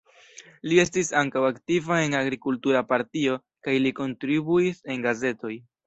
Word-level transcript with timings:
Li 0.71 0.79
estis 0.83 1.11
ankaŭ 1.19 1.43
aktiva 1.51 1.99
en 2.07 2.17
agrikultura 2.21 2.83
partio 2.95 3.39
kaj 3.69 3.79
li 3.87 3.97
kontribuis 4.03 4.85
en 4.93 5.11
gazetoj. 5.11 5.57